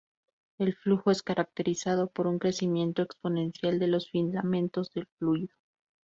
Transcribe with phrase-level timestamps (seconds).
[0.57, 5.53] El flujo es caracterizado por un crecimiento exponencial de los filamentos de fluido.